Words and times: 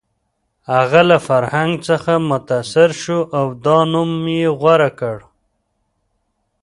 هغه 0.73 1.01
له 1.09 1.17
فرهنګ 1.27 1.73
څخه 1.87 2.11
متاثر 2.29 2.89
شو 3.01 3.19
او 3.37 3.45
دا 3.65 3.79
نوم 3.91 4.11
یې 4.37 4.47
غوره 4.59 4.89
کړ 4.99 5.17